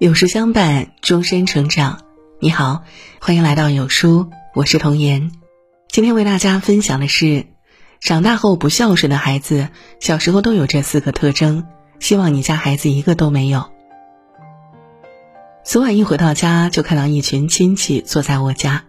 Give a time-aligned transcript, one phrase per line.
[0.00, 2.00] 有书相伴，终身成长。
[2.40, 2.84] 你好，
[3.20, 5.30] 欢迎来到有书，我是童言。
[5.90, 7.44] 今天为大家分享的是，
[8.00, 9.68] 长大后不孝顺的孩子，
[10.00, 11.66] 小时候都有这四个特征，
[11.98, 13.70] 希望你家孩子一个都没有。
[15.64, 18.84] 昨晚一回到家，就看到一群亲戚坐在我家，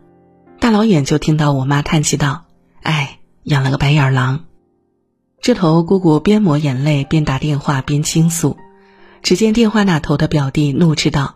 [0.62, 2.46] 大老远就听到我妈叹气道
[2.84, 4.46] ：“哎，养了个白眼狼。”
[5.44, 8.56] 这头姑姑边抹眼泪边打电话边倾诉。
[9.22, 11.36] 只见电话那头的表弟怒斥道：“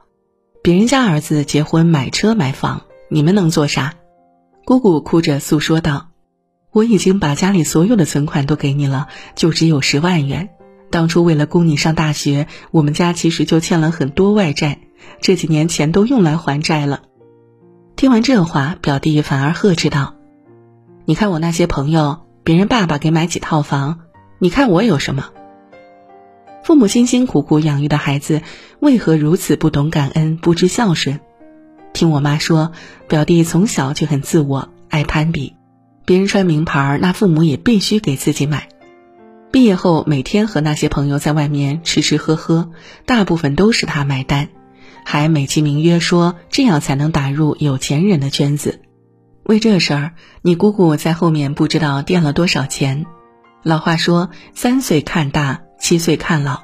[0.63, 3.93] 别人家儿子结婚买车买房，你们能做啥？”
[4.65, 6.07] 姑姑哭着诉说道
[6.73, 10.49] ：“我已经把家里所有的存款都给你了，就只有十万元。
[10.89, 14.79] 当初为了供你上大学，我们家其实就欠了很多外债，
[15.21, 17.03] 这几年钱都用来还债了。”
[17.95, 20.15] 听完这话，表弟反而呵斥道
[21.05, 23.99] ：“你看我那些朋友，别人爸爸给买几套房，
[24.39, 25.29] 你看我有什么？”
[26.65, 28.41] 父母辛辛苦苦养育的孩子，
[28.79, 31.19] 为何如此不懂感恩、不知孝顺？
[31.93, 32.71] 听我妈说，
[33.07, 35.53] 表弟从小就很自我，爱攀比，
[36.05, 38.67] 别人穿名牌，那父母也必须给自己买。
[39.51, 42.71] 毕业后，每天和那些朋友在外面吃吃喝喝，
[43.05, 44.49] 大部分都是他买单，
[45.03, 48.81] 还美其名曰说这样才能打入有钱人的圈子。
[49.43, 53.05] 为这事儿，你姑姑在后面不知道垫了多少钱。
[53.61, 55.61] 老话说，三岁看大。
[55.77, 56.61] 七岁看老，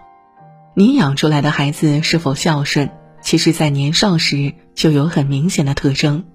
[0.73, 2.89] 你养出来的孩子是否孝顺，
[3.21, 6.25] 其实，在年少时就有很明显的特征。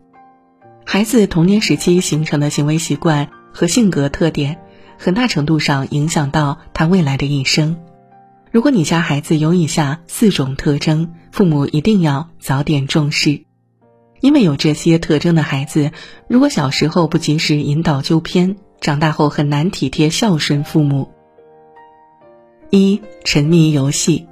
[0.85, 4.59] 孩子童年时期形成的行为习惯和性格特点，
[4.99, 7.77] 很大程度上影响到他未来的一生。
[8.53, 13.43] 如果你家孩子有以下四种特征，父母一定要早点重视，
[14.21, 15.91] 因为有这些特征的孩子，
[16.29, 21.16] 如果小时候不及时引导纠偏，长大后很难体贴孝顺父母。
[22.71, 24.27] 一沉迷游戏，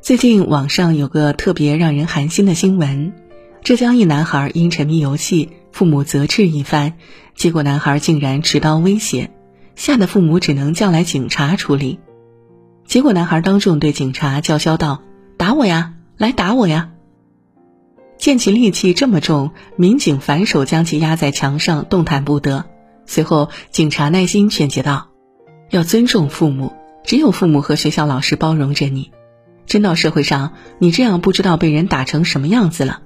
[0.00, 3.12] 最近网上有个特别让人寒心的新闻：
[3.62, 6.94] 浙江一男孩因沉迷游戏，父母责斥一番，
[7.36, 9.30] 结果男孩竟然持刀威胁，
[9.76, 12.00] 吓得父母只能叫来警察处理。
[12.84, 15.02] 结果男孩当众对警察叫嚣道
[15.38, 16.90] ：“打我呀，来打我呀！”
[18.18, 22.64] 见其力气这么重，民警反手将其压在墙上，动弹不得。
[23.06, 25.10] 随后，警察耐心劝解道
[25.70, 26.72] ：“要尊重父母。”
[27.06, 29.12] 只有父母和学校老师包容着你，
[29.64, 33.00] 真到社会上，你这样不知道被人打成什么样子了。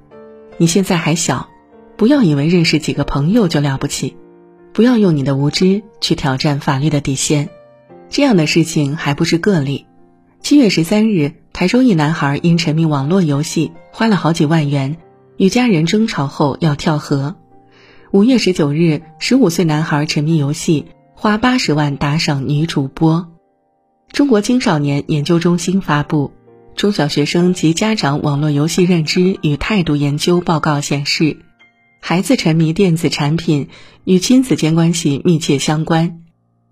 [0.56, 1.50] 你现在还小，
[1.98, 4.16] 不要以为认识几个朋友就了不起，
[4.72, 7.50] 不要用你的无知去挑战法律的底线。
[8.08, 9.84] 这样的事情还不是个例。
[10.40, 14.96] 七月十三日，台州一男孩因沉迷网络游戏，花了好几万元，
[15.36, 17.36] 与家人争吵后要跳河。
[18.12, 23.28] 五月十九日，十五岁男孩沉迷游戏，花八十万打赏女主播。
[24.12, 26.32] 中国青少年研究中心发布
[26.78, 31.36] 《中小学生及家长网络游戏认知与态度研究报告》显示，
[32.00, 33.68] 孩子沉迷电子产品
[34.04, 36.22] 与亲子间关系密切相关，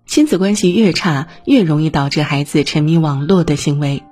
[0.05, 4.03] 亲子关系越差，越容易导致孩子沉迷网络的行为。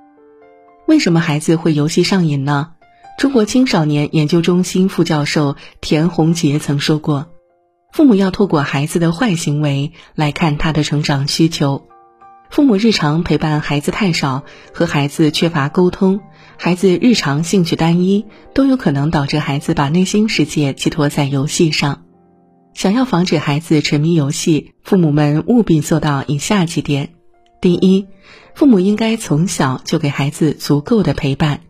[0.86, 2.70] 为什么孩子会游戏上瘾呢？
[3.18, 7.26] 中国青少年研究中心副教授田宏杰曾说过
[7.92, 11.84] ：“父母要透过孩子的坏行为来看他的成长需求。”
[12.50, 16.20] 父母日常陪伴孩子太少，和孩子缺乏沟通，
[16.56, 22.04] 孩子日常兴趣单一，都有可能导致孩子把内心世界寄托在游戏上。
[22.74, 27.10] 想要防止孩子沉迷游戏，父母们务必做到以下几点：
[27.60, 28.06] 第一，
[28.54, 31.60] 父母应该从小就给孩子足够的陪伴，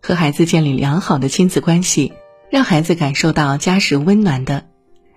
[0.00, 2.12] 和孩子建立良好的亲子关系，
[2.50, 4.62] 让孩子感受到家是温暖的；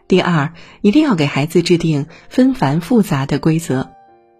[0.07, 3.89] 第二，一定要给孩子制定纷繁复杂的规则。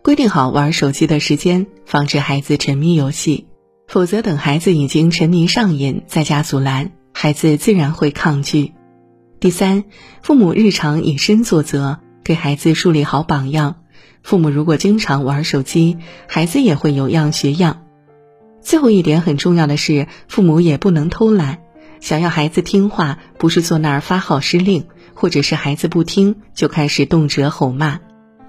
[0.03, 3.45] 规定好玩手机的时间，防止孩子沉迷游戏。
[3.87, 8.73] 否则，等孩子已经沉迷上瘾，再加阻拦，孩子自然会抗拒。
[9.39, 9.83] 第三，
[10.23, 13.75] 父母日常以身作则，给孩子树立好榜样。
[14.23, 15.97] 父母如果经常玩手机，
[16.27, 17.83] 孩子也会有样学样。
[18.59, 21.59] 最后一点很重要的是，父母也不能偷懒。
[21.99, 27.99] 想要孩子听话，不是坐那儿发号施令，或者是孩子不听就开始动辄吼骂。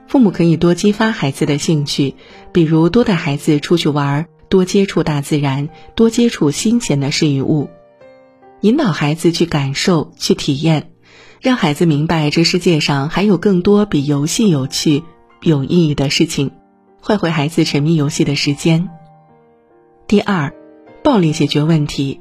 [0.07, 2.15] 父母可以多激发孩子的兴趣，
[2.53, 7.71] 比如多带孩子出去玩，多接触大自然，多接触新鲜的事与物，
[8.61, 10.91] 引导孩子去感受、去体验，
[11.41, 15.03] 让孩子明白这世界上还有更多比游戏有趣、
[15.41, 16.51] 有意义的事情，
[17.01, 18.91] 换回孩子沉迷游戏的时间。
[20.07, 20.53] 第二，
[21.03, 22.21] 暴力解决问题，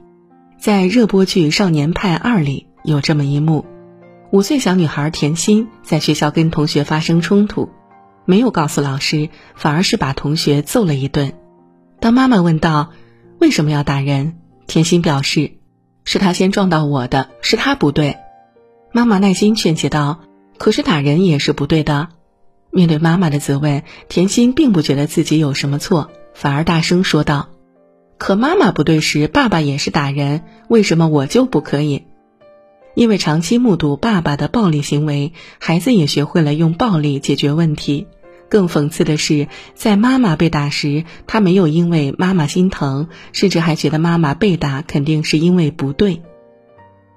[0.57, 3.65] 在热播剧《少年派二》里有这么一幕：
[4.31, 7.69] 五岁小女孩甜心在学校跟同学发生冲突。
[8.23, 11.33] 没有告诉老师，反而是把同学揍了一顿。
[11.99, 12.93] 当妈妈问道
[13.41, 14.37] ：“为什么要打人？”
[14.67, 15.57] 甜心表示
[16.05, 18.19] ：“是他先撞到我的，是他不对。”
[18.93, 20.21] 妈妈耐心劝解道
[20.57, 22.07] ：“可是打人也是不对的。”
[22.71, 27.49] 面对妈妈的责问，甜心并不觉得自己有什么错，反而大声说道
[28.17, 32.05] ：“可妈妈不对时，爸爸也是打人，为什么我就不可以？”
[32.93, 38.07] 因为长期目睹爸爸的暴力行为，孩子也学会了用暴力解决问题。
[38.49, 46.21] 更讽刺的是，在妈妈被打时，他没有因为妈妈心疼，甚至还觉得妈妈被打肯定是因为不对。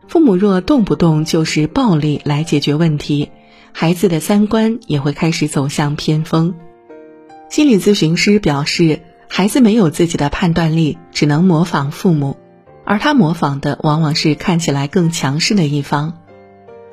[0.07, 3.31] 父母若动不动就是暴力来解决问题，
[3.73, 6.55] 孩子的三观也会开始走向偏锋。
[7.51, 12.37] 心理咨询师表示，孩子没有自己的判断力，只能模仿父母。
[12.85, 16.19] 而他模仿的往往是看起来更强势的一方，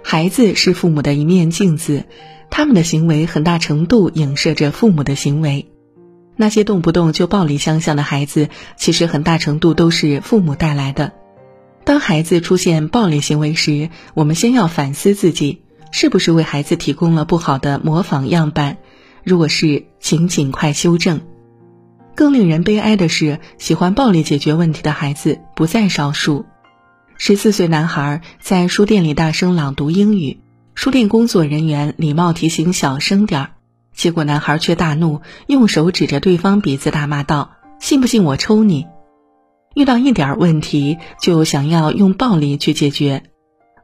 [0.03, 2.05] 孩子是父母的一面镜子，
[2.49, 5.67] 他们的行为很大程度影射着父母的行为。
[6.37, 11.11] 那些动不动就暴力相向的孩子，其实很大程度都是父母带来的。
[11.83, 15.61] 当孩子出现暴力行为时，我们先要反思自己
[15.91, 18.77] 是不是为孩子提供了不好的模仿样板，
[19.23, 21.21] 如果是，请尽快修正。
[22.21, 26.45] 更令人悲哀的是，喜欢暴力解决问题的孩子不在少数。
[27.17, 30.39] 十四岁男孩在书店里大声朗读英语，
[30.75, 33.49] 书店工作人员礼貌提醒小声点儿，
[33.95, 38.85] 结果男孩却大怒，用手指着对方鼻子大骂道：“信不信我抽你？”
[39.73, 43.23] 遇到一点问题就想要用暴力去解决，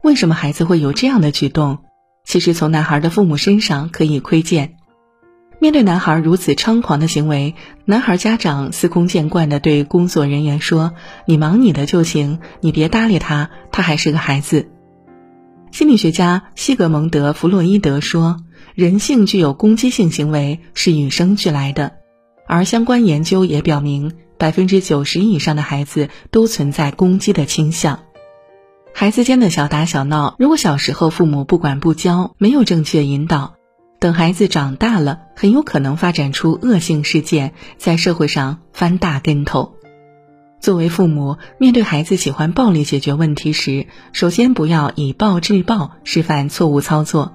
[0.00, 1.78] 为什么孩子会有这样的举动？
[2.24, 4.76] 其实从男孩的父母身上可以窥见。
[5.60, 10.92] 面对男孩如此猖狂的行为，男孩家长司空见惯地对工作人员说
[11.26, 14.68] ：“你忙你的就行，你别搭理他，他还是个孩子。”
[15.72, 18.36] 心理学家西格蒙德·弗洛伊德说
[18.76, 21.94] ：“人性具有攻击性行为是与生俱来的，
[22.46, 28.04] 而相关研究也表明，百分之九十以上的孩子都存在攻击的倾向。
[28.94, 33.54] 孩子间的小打小闹，如果小时候父母不管不教，没有正确引导。”
[34.00, 39.74] 等孩子长大了，很有可能发展出恶性事件，在社会上翻大跟头。
[40.60, 47.32] 作为父母，面对孩子喜欢暴力解决问题时，首先不要以暴制暴，示范错误操作，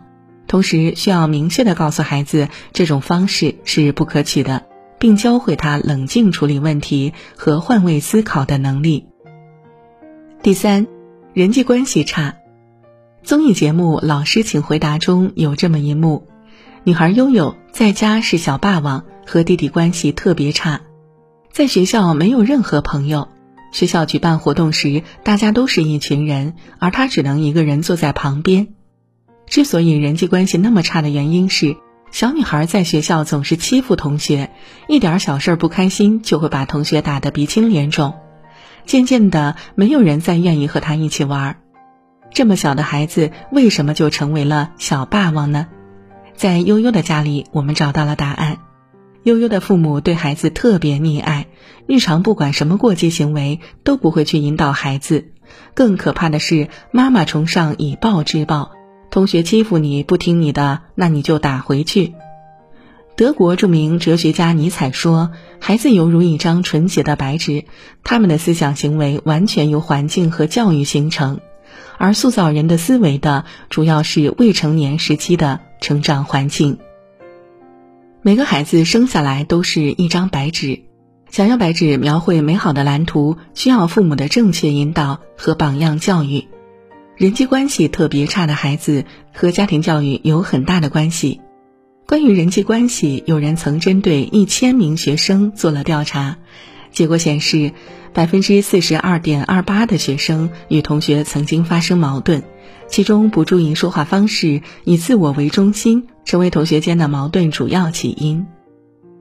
[0.47, 4.63] 同时需要明确的告诉孩子这种方式是不可取的，
[4.99, 9.07] 并教会他冷静处理问题和换位思考的能力。
[10.41, 10.87] 第三，
[11.33, 12.35] 人际关系差。
[13.21, 16.27] 综艺节目《老师请回答》中有这么一幕。
[16.85, 20.81] 女孩悠悠在家是小霸王，和弟弟关系特别差，
[21.49, 23.29] 在学校没有任何朋友。
[23.71, 28.67] 学校举办活动时，大家都是一群人，而她只能一个人坐在旁边。
[29.47, 31.77] 之所以人际关系那么差的原因是，
[32.11, 34.51] 小女孩在学校总是欺负同学，
[34.89, 38.13] 一点小事不开心就会把同学打得鼻青脸肿。
[38.85, 41.61] 渐渐的，没有人再愿意和她一起玩。
[42.33, 45.67] 这么小的孩子，为什么就成为了小霸王呢？
[46.35, 48.57] 在悠悠的家里，我们找到了答案。
[49.23, 51.47] 悠悠的父母对孩子特别溺爱，
[51.87, 55.29] 日常不管什么过激行为都不会去引导孩子。
[55.73, 58.71] 更可怕的是，妈妈崇尚以暴制暴，
[59.11, 62.15] 同学欺负你不听你的，那你就打回去。
[63.15, 65.31] 德国著名哲学家尼采说
[65.61, 67.63] ：“孩子犹如一张纯洁的白纸，
[68.03, 71.39] 他们的思想行为完全由环境和教育形成，
[71.97, 76.79] 而塑造人的思维的主要是未成年时期的。”成长环境。
[78.21, 80.83] 每个孩子生下来都是一张白纸，
[81.29, 86.47] 想要白纸描绘美好的蓝图，需要父母的正确引导和榜样教育。
[87.17, 91.41] 人际关系特别差的孩子和家庭教育有很大的关系。
[92.07, 96.37] 关于人际关系，有人曾针对一千名学生做了调查，
[96.91, 97.73] 结果显示，
[98.13, 102.43] 百分之四十二点二八的学生与同学曾经发生矛盾。
[102.93, 108.45] 其中不注意说话方式，以自我为中心，成为同学间的矛盾主要起因。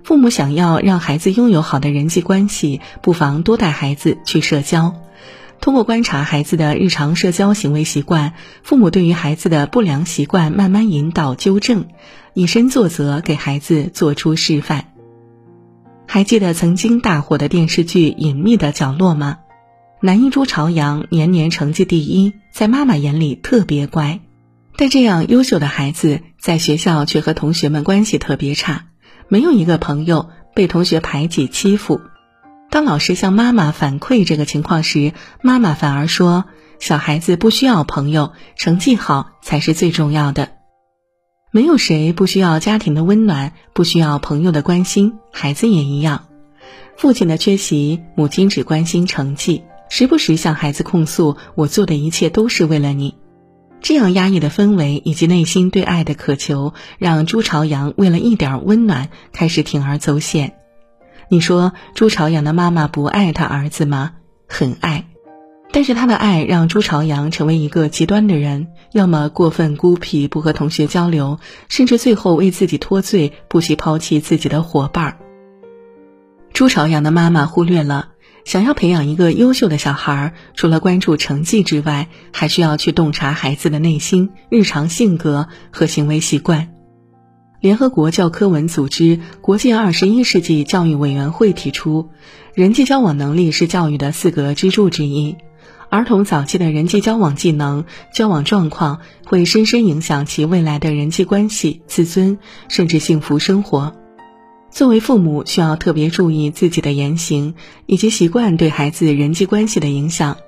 [0.05, 4.95] 父母想要让孩子拥有好的人际关系，不妨多带孩子去社交。
[5.59, 11.87] 通过观察孩子的日常社交行为习惯，父母对于孩子的不良习惯慢慢引导纠正，
[12.35, 14.93] 以身作则，给孩子做出示范。
[16.07, 19.39] 还记得曾经大火的电视剧《隐秘的角落》吗？
[20.05, 24.19] 男一朱朝阳年年成绩第一，在妈妈眼里特别乖，
[24.75, 28.87] 但这样优秀的孩子在学校却和同学们关系特别差，
[29.29, 32.01] 没有一个朋友，被同学排挤欺负。
[32.69, 36.47] 当老师向妈妈反馈这个情况时，妈妈反而说
[36.81, 40.49] ：“小孩子不需要朋友，成绩好才是最重要的。
[41.53, 46.25] 没有谁不需要家庭的温暖，不需要朋友的关心，孩子也一样。
[46.97, 49.63] 父亲的缺席，母亲只关心成绩。”
[49.95, 53.15] 时不时向孩子控诉我做的一切都是为了你。
[53.83, 60.55] 这样压抑的氛围以及内心对爱的渴求，让朱朝阳为了一点温暖开始铤而走险。
[61.29, 64.13] 你说朱朝阳的妈妈不爱他儿子吗？
[64.49, 65.09] 很爱，
[65.73, 75.19] 但是他的爱让朱朝阳成为一个极端的人，要么过分孤僻，不和同学交流，甚至最后为自己脱罪，不惜抛弃自己的伙伴。
[76.55, 78.09] 朱朝阳的妈妈忽略了。
[78.45, 86.69] 想要培养一个优秀的小孩，除了关注成绩之外，还需要去洞察孩子的内心、日常性格和行为习惯。
[87.61, 92.11] 联合国教科文组织国际二十一世纪教育委员会提出，
[92.55, 95.37] 人际交往能力是教育的四个支柱之一。
[95.89, 103.95] 儿童早期的人际交往技能、交往状况，会深深影响其未来的人际关系、自尊，甚至幸福生活。
[104.73, 110.39] 作为父母，需要特别注意自己的言行以及习惯对孩子人际关系的影响。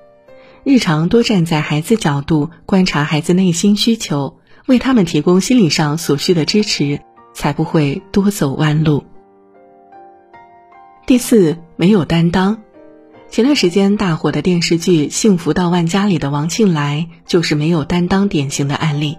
[0.63, 7.01] 日常多站在孩子角度观察孩子内心需求，为他们提供心理上所需的支持，
[7.35, 9.03] 才不会多走弯路。
[11.05, 12.63] 第四，没有担当。
[13.29, 19.17] 前段时间大火的电视剧《幸福到万家》里的王庆来，就是没有担当典型的案例。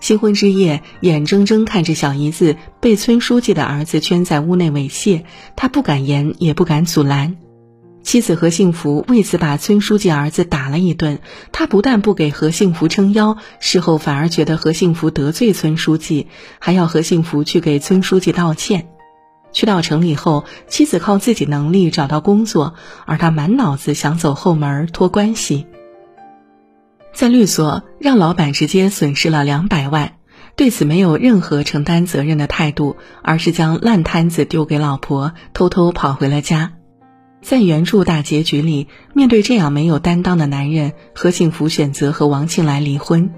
[0.00, 5.24] 新婚之夜，眼睁睁看着小姨子被村书记的儿子圈在屋内猥亵，
[5.56, 7.36] 他不敢言，也不敢阻拦。
[8.02, 11.18] 妻子何幸福为此把村书记儿子打了一顿。
[11.50, 16.28] 他不但不给何幸福撑腰，事后反而觉得何幸福得罪村书记，
[16.60, 18.86] 还要何幸福去给村书记道歉。
[19.52, 22.74] 去到城里后，妻子靠自己能力找到工作，
[23.06, 25.66] 而他满脑子想走后门托关系。
[27.16, 30.18] 在律所让老板直接损失了两百万，
[30.54, 36.74] 对此没有任何承担责任的态度，而是将烂摊子丢给老婆，偷偷跑回了家。
[37.40, 43.30] 在原著大结局里，面对这样没有担当的男人，何幸福选择和王庆来离婚。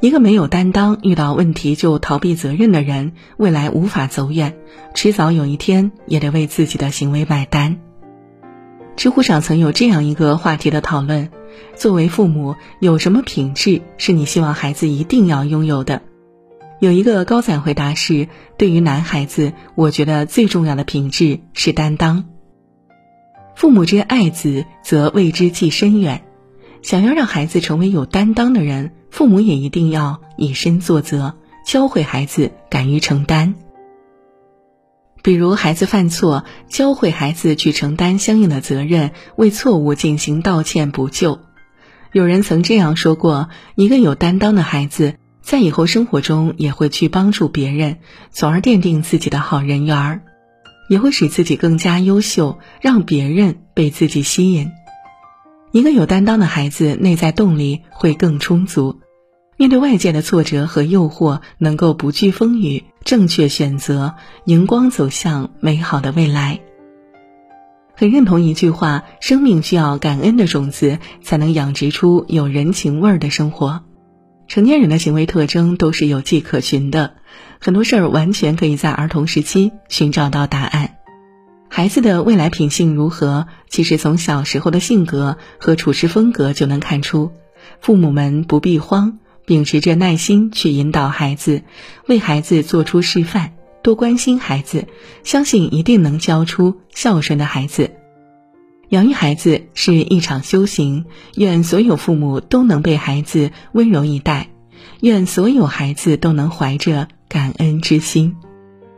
[0.00, 4.56] 一个没有担当、遇到问题就逃避责任的人，未来无法走远，
[4.94, 7.80] 迟早有一天也得为自己的行为买单。
[8.96, 11.28] 知乎上曾有这样一个话题的讨论。
[11.76, 16.02] 作为父母，有什么品质是你希望孩子一定要拥有的？
[16.80, 22.24] 有一个高赞回答是：对于男孩子，我觉得最重要的品质是担当。
[23.56, 26.22] 父母之爱子，则为之计深远。
[26.80, 31.34] 想要让孩子成为有担当的人，父母也一定要以身作则，
[31.66, 33.56] 教会孩子敢于承担。
[35.28, 41.40] 比如孩子犯错，教会孩子去承担相应的责任，为错误进行道歉补救。
[42.12, 47.98] 有人曾这样说过：一个有担当的孩子，在以后生活中也会去帮助别人，
[48.30, 50.22] 从而奠定自己的好人缘儿，
[50.88, 54.70] 也会使自己更加优秀，让别人被自己吸引。
[55.72, 59.00] 一个有担当的孩子，内在动力会更充足，
[59.58, 66.60] 面对外界的挫折和诱惑，能够不惧风雨，正确选择，迎光走向美好的未来。
[67.96, 73.82] 很认同一句话：生命需要感恩的种子，才能养殖出有人情味儿的生活。
[74.46, 77.14] 成年人的行为特征都是有迹可循的，
[77.58, 80.96] 很多事儿完全可以在儿童时期寻找到答案。
[81.70, 87.32] 孩子的未来品性如何，其实从小时候的性格和处事风格就能看出。
[87.80, 91.62] 父母们不必慌，秉持着耐心去引导孩子，
[92.06, 93.54] 为孩子做出示范。
[93.80, 94.86] 多关心孩子，
[95.24, 97.92] 相信一定能教出孝顺的孩子。
[98.90, 104.50] 养育孩子是一场修行，愿所有父母都能被孩子温柔以待，
[105.00, 108.36] 愿所有孩子都能怀着感恩之心。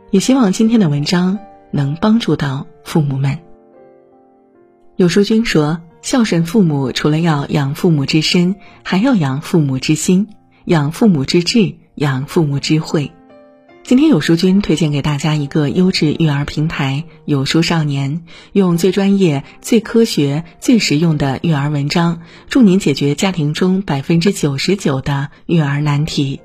[0.09, 1.39] 也希望今天的文章
[1.71, 3.39] 能帮助到父母们。
[4.97, 10.27] 有书君说，孝顺父母除了要养父母之身，还要养父母之心，
[10.65, 13.11] 养父母之志，养父母之慧。
[13.83, 26.41] 今天有书君推荐给大家一个优质育儿平台——有书少年，用最专业、最科学、最实用的育儿文章，助您解决家庭中百分之九十九的育儿难题，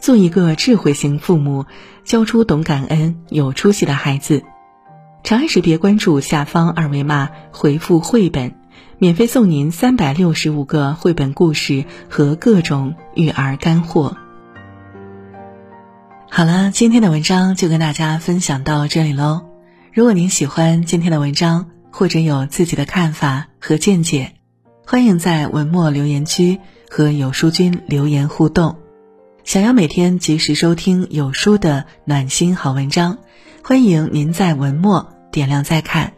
[0.00, 1.66] 做一个智慧型父母，
[2.04, 4.44] 教出懂感恩、有出息的孩子。
[5.24, 8.54] 长按识别关注下方二维码，回复“绘本”，
[8.98, 14.16] 免费送您三百六十五个绘本故事和各种育儿干货。
[16.30, 19.46] 好了，今天的文章就跟大家分享到这里喽。
[19.92, 24.32] 如果您喜欢今天的文章，或者有自己的看法和见解，
[24.86, 28.76] 欢迎在文末留言区和有书君留言互动。
[29.44, 33.18] 想要每天及时收听有书的暖心好文章，
[33.64, 36.17] 欢迎您在文末点亮再看。